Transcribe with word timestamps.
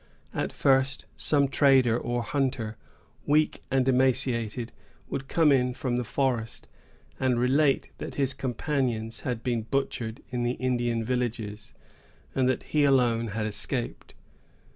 At 0.33 0.51
first, 0.51 1.05
some 1.15 1.47
trader 1.47 1.95
or 1.95 2.23
hunter, 2.23 2.75
weak 3.27 3.61
and 3.69 3.87
emaciated, 3.87 4.71
would 5.11 5.27
come 5.27 5.51
in 5.51 5.75
from 5.75 5.97
the 5.97 6.03
forest, 6.03 6.67
and 7.19 7.39
relate 7.39 7.91
that 7.99 8.15
his 8.15 8.33
companions 8.33 9.19
had 9.19 9.43
been 9.43 9.61
butchered 9.61 10.23
in 10.31 10.41
the 10.41 10.53
Indian 10.53 11.03
villages, 11.03 11.75
and 12.33 12.49
that 12.49 12.63
he 12.73 12.83
alone 12.83 13.27
had 13.27 13.45
escaped. 13.45 14.15